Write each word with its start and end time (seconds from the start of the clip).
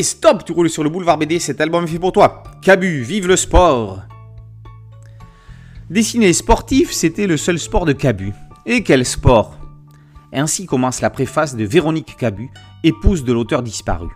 Stop, 0.00 0.44
tu 0.46 0.52
roules 0.52 0.70
sur 0.70 0.82
le 0.82 0.88
boulevard 0.88 1.18
BD, 1.18 1.38
cet 1.38 1.60
album 1.60 1.84
est 1.84 1.88
fait 1.88 1.98
pour 1.98 2.12
toi. 2.12 2.42
Cabu, 2.62 3.02
vive 3.02 3.28
le 3.28 3.36
sport 3.36 4.00
Dessiner 5.90 6.32
sportif, 6.32 6.90
c'était 6.92 7.26
le 7.26 7.36
seul 7.36 7.58
sport 7.58 7.84
de 7.84 7.92
Cabu. 7.92 8.32
Et 8.64 8.82
quel 8.82 9.04
sport? 9.04 9.58
Ainsi 10.32 10.64
commence 10.64 11.02
la 11.02 11.10
préface 11.10 11.54
de 11.54 11.64
Véronique 11.64 12.16
Cabu, 12.16 12.50
épouse 12.82 13.22
de 13.24 13.34
l'auteur 13.34 13.62
disparu. 13.62 14.08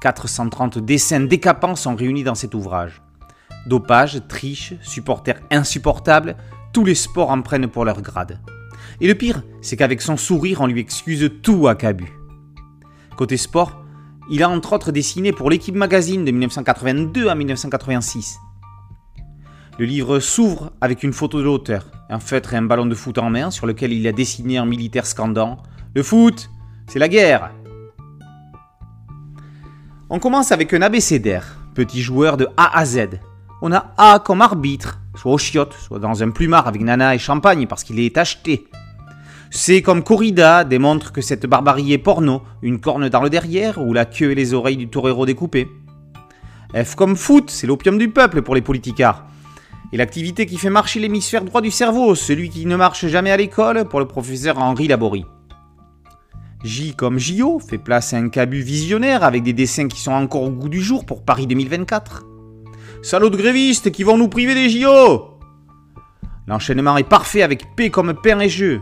430 0.00 0.78
dessins 0.78 1.20
décapants 1.20 1.76
sont 1.76 1.94
réunis 1.94 2.24
dans 2.24 2.34
cet 2.34 2.54
ouvrage. 2.54 3.02
Dopage, 3.66 4.22
triche, 4.26 4.72
supporters 4.80 5.40
insupportables, 5.50 6.36
tous 6.72 6.86
les 6.86 6.94
sports 6.94 7.30
en 7.30 7.42
prennent 7.42 7.68
pour 7.68 7.84
leur 7.84 8.00
grade. 8.00 8.40
Et 9.02 9.06
le 9.06 9.14
pire, 9.14 9.42
c'est 9.60 9.76
qu'avec 9.76 10.00
son 10.00 10.16
sourire, 10.16 10.62
on 10.62 10.66
lui 10.66 10.80
excuse 10.80 11.30
tout 11.42 11.68
à 11.68 11.74
Cabu. 11.74 12.10
Côté 13.16 13.36
sport, 13.36 13.81
il 14.30 14.42
a 14.42 14.48
entre 14.48 14.72
autres 14.72 14.92
dessiné 14.92 15.32
pour 15.32 15.50
l'équipe 15.50 15.74
magazine 15.74 16.24
de 16.24 16.30
1982 16.30 17.28
à 17.28 17.34
1986. 17.34 18.38
Le 19.78 19.84
livre 19.84 20.20
s'ouvre 20.20 20.72
avec 20.80 21.02
une 21.02 21.12
photo 21.12 21.38
de 21.38 21.44
l'auteur, 21.44 21.86
un 22.08 22.20
feutre 22.20 22.54
et 22.54 22.56
un 22.56 22.62
ballon 22.62 22.86
de 22.86 22.94
foot 22.94 23.18
en 23.18 23.30
main 23.30 23.50
sur 23.50 23.66
lequel 23.66 23.92
il 23.92 24.06
a 24.06 24.12
dessiné 24.12 24.60
en 24.60 24.66
militaire 24.66 25.06
scandant 25.06 25.58
Le 25.94 26.02
foot, 26.02 26.50
c'est 26.86 26.98
la 26.98 27.08
guerre 27.08 27.52
On 30.10 30.18
commence 30.18 30.52
avec 30.52 30.72
un 30.74 30.82
abécédaire, 30.82 31.58
petit 31.74 32.02
joueur 32.02 32.36
de 32.36 32.48
A 32.56 32.78
à 32.78 32.84
Z. 32.84 33.18
On 33.62 33.72
a 33.72 33.92
A 33.96 34.18
comme 34.18 34.42
arbitre, 34.42 35.00
soit 35.14 35.32
au 35.32 35.38
chiottes, 35.38 35.74
soit 35.74 35.98
dans 35.98 36.22
un 36.22 36.30
plumard 36.30 36.68
avec 36.68 36.82
nana 36.82 37.14
et 37.14 37.18
champagne 37.18 37.66
parce 37.66 37.82
qu'il 37.82 37.98
est 37.98 38.18
acheté. 38.18 38.68
C 39.54 39.82
comme 39.82 40.02
corrida 40.02 40.64
démontre 40.64 41.12
que 41.12 41.20
cette 41.20 41.44
barbarie 41.44 41.92
est 41.92 41.98
porno, 41.98 42.40
une 42.62 42.80
corne 42.80 43.10
dans 43.10 43.20
le 43.20 43.28
derrière 43.28 43.76
ou 43.82 43.92
la 43.92 44.06
queue 44.06 44.30
et 44.30 44.34
les 44.34 44.54
oreilles 44.54 44.78
du 44.78 44.88
torero 44.88 45.26
découpé. 45.26 45.68
F 46.74 46.94
comme 46.94 47.16
foot, 47.16 47.50
c'est 47.50 47.66
l'opium 47.66 47.98
du 47.98 48.08
peuple 48.08 48.40
pour 48.40 48.54
les 48.54 48.62
politicards. 48.62 49.26
Et 49.92 49.98
l'activité 49.98 50.46
qui 50.46 50.56
fait 50.56 50.70
marcher 50.70 51.00
l'hémisphère 51.00 51.44
droit 51.44 51.60
du 51.60 51.70
cerveau, 51.70 52.14
celui 52.14 52.48
qui 52.48 52.64
ne 52.64 52.76
marche 52.76 53.04
jamais 53.08 53.30
à 53.30 53.36
l'école, 53.36 53.84
pour 53.84 54.00
le 54.00 54.08
professeur 54.08 54.58
Henri 54.58 54.88
Laborie. 54.88 55.26
J 56.64 56.94
comme 56.94 57.18
JO 57.18 57.58
fait 57.58 57.76
place 57.76 58.14
à 58.14 58.16
un 58.16 58.30
cabut 58.30 58.62
visionnaire 58.62 59.22
avec 59.22 59.42
des 59.42 59.52
dessins 59.52 59.88
qui 59.88 60.00
sont 60.00 60.12
encore 60.12 60.44
au 60.44 60.50
goût 60.50 60.70
du 60.70 60.80
jour 60.80 61.04
pour 61.04 61.26
Paris 61.26 61.46
2024. 61.46 62.24
Salauds 63.02 63.28
de 63.28 63.36
grévistes 63.36 63.92
qui 63.92 64.02
vont 64.02 64.16
nous 64.16 64.28
priver 64.28 64.54
des 64.54 64.70
JO 64.70 65.28
L'enchaînement 66.46 66.96
est 66.96 67.06
parfait 67.08 67.42
avec 67.42 67.76
P 67.76 67.90
comme 67.90 68.14
pain 68.14 68.40
et 68.40 68.48
jeu. 68.48 68.80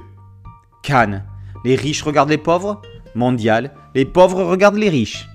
Cannes. 0.83 1.25
Les 1.65 1.77
riches 1.77 2.03
regardent 2.03 2.31
les 2.31 2.39
pauvres. 2.39 2.81
Mondial. 3.15 3.73
Les 3.95 4.05
pauvres 4.05 4.45
regardent 4.45 4.77
les 4.77 4.89
riches. 4.89 5.29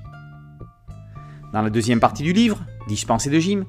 Dans 1.54 1.62
la 1.62 1.70
deuxième 1.70 2.00
partie 2.00 2.24
du 2.24 2.34
livre, 2.34 2.60
Dispensé 2.88 3.30
de 3.30 3.40
gym, 3.40 3.66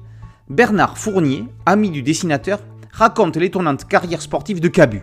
Bernard 0.49 0.97
Fournier, 0.97 1.45
ami 1.65 1.89
du 1.89 2.03
dessinateur, 2.03 2.59
raconte 2.91 3.35
l'étonnante 3.35 3.85
carrière 3.85 4.21
sportive 4.21 4.59
de 4.59 4.67
Cabu. 4.67 5.01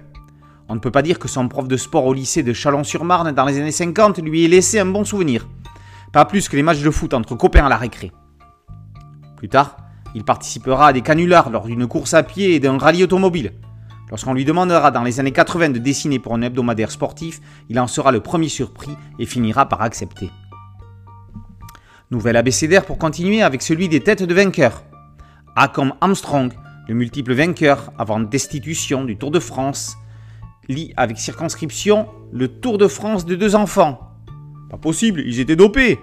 On 0.68 0.74
ne 0.74 0.80
peut 0.80 0.90
pas 0.90 1.02
dire 1.02 1.18
que 1.18 1.28
son 1.28 1.48
prof 1.48 1.68
de 1.68 1.76
sport 1.76 2.06
au 2.06 2.14
lycée 2.14 2.42
de 2.42 2.52
Chalon-sur-Marne 2.52 3.32
dans 3.32 3.44
les 3.44 3.58
années 3.58 3.72
50 3.72 4.18
lui 4.18 4.44
ait 4.44 4.48
laissé 4.48 4.78
un 4.78 4.86
bon 4.86 5.04
souvenir. 5.04 5.48
Pas 6.12 6.24
plus 6.24 6.48
que 6.48 6.56
les 6.56 6.62
matchs 6.62 6.82
de 6.82 6.90
foot 6.90 7.12
entre 7.12 7.34
copains 7.34 7.66
à 7.66 7.68
la 7.68 7.76
récré. 7.76 8.12
Plus 9.36 9.48
tard, 9.48 9.76
il 10.14 10.24
participera 10.24 10.88
à 10.88 10.92
des 10.92 11.02
canulars 11.02 11.50
lors 11.50 11.66
d'une 11.66 11.86
course 11.86 12.14
à 12.14 12.22
pied 12.22 12.54
et 12.54 12.60
d'un 12.60 12.78
rallye 12.78 13.02
automobile. 13.02 13.52
Lorsqu'on 14.14 14.34
lui 14.34 14.44
demandera 14.44 14.92
dans 14.92 15.02
les 15.02 15.18
années 15.18 15.32
80 15.32 15.70
de 15.70 15.80
dessiner 15.80 16.20
pour 16.20 16.34
un 16.34 16.42
hebdomadaire 16.42 16.92
sportif, 16.92 17.40
il 17.68 17.80
en 17.80 17.88
sera 17.88 18.12
le 18.12 18.20
premier 18.20 18.48
surpris 18.48 18.92
et 19.18 19.26
finira 19.26 19.68
par 19.68 19.82
accepter. 19.82 20.30
Nouvel 22.12 22.36
abécédaire 22.36 22.84
pour 22.84 22.96
continuer 22.96 23.42
avec 23.42 23.60
celui 23.60 23.88
des 23.88 23.98
têtes 23.98 24.22
de 24.22 24.32
vainqueurs. 24.32 24.84
A 25.56 25.66
comme 25.66 25.94
Armstrong, 26.00 26.52
le 26.86 26.94
multiple 26.94 27.34
vainqueur 27.34 27.92
avant 27.98 28.20
destitution 28.20 29.02
du 29.02 29.16
Tour 29.16 29.32
de 29.32 29.40
France, 29.40 29.96
lit 30.68 30.92
avec 30.96 31.18
circonscription 31.18 32.06
le 32.32 32.46
Tour 32.46 32.78
de 32.78 32.86
France 32.86 33.26
de 33.26 33.34
deux 33.34 33.56
enfants. 33.56 33.98
Pas 34.70 34.78
possible, 34.78 35.24
ils 35.26 35.40
étaient 35.40 35.56
dopés. 35.56 35.98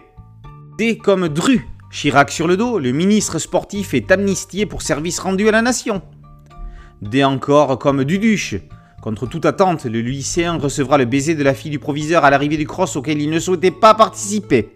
D 0.78 0.98
comme 0.98 1.30
Dru, 1.30 1.66
Chirac 1.94 2.30
sur 2.30 2.50
le 2.50 2.58
dos, 2.58 2.78
le 2.78 2.92
ministre 2.92 3.40
sportif 3.40 3.94
est 3.94 4.12
amnistié 4.12 4.66
pour 4.66 4.82
service 4.82 5.20
rendu 5.20 5.48
à 5.48 5.52
la 5.52 5.62
nation. 5.62 6.02
D 7.02 7.24
encore 7.24 7.80
comme 7.80 8.04
Duduche. 8.04 8.58
Contre 9.02 9.26
toute 9.26 9.48
attente, 9.48 9.86
le 9.86 10.02
lycéen 10.02 10.60
recevra 10.60 11.00
le 11.00 11.06
baiser 11.06 11.34
de 11.34 11.44
la 11.44 11.56
fille 11.56 11.72
du 11.72 11.80
proviseur 11.80 12.24
à 12.24 12.30
l'arrivée 12.30 12.58
du 12.58 12.68
cross 12.68 12.96
auquel 12.96 13.20
il 13.20 13.32
ne 13.32 13.40
souhaitait 13.40 13.72
pas 13.72 13.96
participer. 13.96 14.76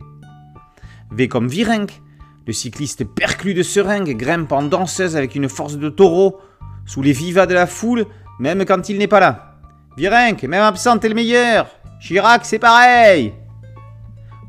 V 1.12 1.28
comme 1.28 1.48
Virenque. 1.48 2.02
Le 2.48 2.54
cycliste 2.54 3.06
perclus 3.06 3.54
de 3.54 3.62
seringue 3.62 4.18
grimpe 4.18 4.52
en 4.52 4.64
danseuse 4.64 5.16
avec 5.16 5.36
une 5.36 5.50
force 5.50 5.78
de 5.78 5.90
taureau, 5.90 6.40
sous 6.86 7.04
les 7.04 7.12
vivas 7.12 7.46
de 7.46 7.54
la 7.54 7.68
foule, 7.68 8.06
même 8.40 8.66
quand 8.66 8.90
il 8.90 8.98
n'est 8.98 9.08
pas 9.08 9.20
là. 9.20 9.58
Virenque, 9.96 10.44
même 10.44 10.64
absent, 10.64 10.98
t'es 10.98 11.10
le 11.10 11.16
meilleur. 11.16 11.68
Chirac, 12.02 12.44
c'est 12.46 12.60
pareil. 12.60 13.34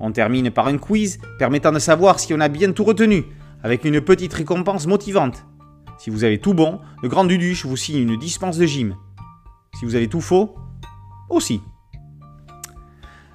On 0.01 0.13
termine 0.13 0.51
par 0.51 0.67
un 0.67 0.79
quiz 0.79 1.19
permettant 1.39 1.73
de 1.73 1.79
savoir 1.79 2.21
si 2.21 2.33
on 2.33 2.41
a 2.41 2.49
bien 2.49 2.73
tout 2.73 2.85
retenu, 2.85 3.25
avec 3.63 3.85
une 3.85 4.01
petite 4.01 4.33
récompense 4.33 4.87
motivante. 4.87 5.45
Si 5.99 6.11
vous 6.11 6.25
avez 6.25 6.39
tout 6.39 6.55
bon, 6.55 6.81
le 7.03 7.09
grand 7.09 7.25
Duduche 7.25 7.65
vous 7.65 7.77
signe 7.77 7.99
une 7.99 8.19
dispense 8.19 8.59
de 8.59 8.67
gym. 8.67 8.97
Si 9.79 9.85
vous 9.85 9.95
avez 9.95 10.09
tout 10.09 10.21
faux, 10.21 10.55
aussi. 11.29 11.61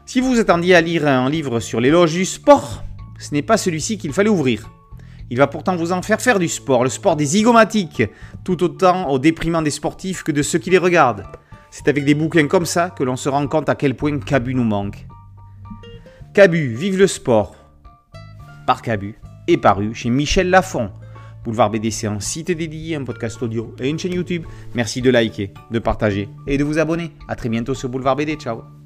Si 0.05 0.21
vous 0.21 0.39
attendiez 0.39 0.75
à 0.75 0.81
lire 0.81 1.07
un 1.07 1.29
livre 1.29 1.59
sur 1.59 1.79
l'éloge 1.79 2.13
du 2.13 2.25
sport, 2.25 2.83
ce 3.17 3.33
n'est 3.33 3.41
pas 3.41 3.57
celui-ci 3.57 3.97
qu'il 3.97 4.13
fallait 4.13 4.29
ouvrir. 4.29 4.69
Il 5.29 5.37
va 5.37 5.47
pourtant 5.47 5.75
vous 5.75 5.93
en 5.93 6.01
faire 6.01 6.21
faire 6.21 6.39
du 6.39 6.49
sport, 6.49 6.83
le 6.83 6.89
sport 6.89 7.15
des 7.15 7.25
zygomatiques, 7.25 8.03
tout 8.43 8.63
autant 8.63 9.09
au 9.09 9.19
déprimant 9.19 9.61
des 9.61 9.69
sportifs 9.69 10.23
que 10.23 10.31
de 10.31 10.41
ceux 10.41 10.59
qui 10.59 10.69
les 10.69 10.77
regardent. 10.77 11.23
C'est 11.69 11.87
avec 11.87 12.03
des 12.03 12.15
bouquins 12.15 12.47
comme 12.47 12.65
ça 12.65 12.89
que 12.89 13.03
l'on 13.03 13.15
se 13.15 13.29
rend 13.29 13.47
compte 13.47 13.69
à 13.69 13.75
quel 13.75 13.95
point 13.95 14.19
Cabu 14.19 14.53
nous 14.53 14.65
manque. 14.65 15.07
Cabu, 16.33 16.75
vive 16.75 16.97
le 16.97 17.07
sport 17.07 17.55
Par 18.67 18.81
Cabu 18.81 19.15
est 19.47 19.57
paru 19.57 19.93
chez 19.93 20.09
Michel 20.09 20.49
Lafon, 20.49 20.91
Boulevard 21.43 21.71
BD, 21.71 21.91
c'est 21.91 22.07
un 22.07 22.19
site 22.19 22.51
dédié, 22.51 22.95
un 22.95 23.03
podcast 23.03 23.41
audio 23.41 23.75
et 23.79 23.89
une 23.89 23.97
chaîne 23.97 24.13
YouTube. 24.13 24.43
Merci 24.75 25.01
de 25.01 25.09
liker, 25.09 25.53
de 25.71 25.79
partager 25.79 26.29
et 26.47 26.57
de 26.57 26.63
vous 26.63 26.79
abonner. 26.79 27.11
A 27.27 27.35
très 27.35 27.49
bientôt 27.49 27.73
sur 27.73 27.89
Boulevard 27.89 28.15
BD. 28.15 28.35
Ciao 28.35 28.80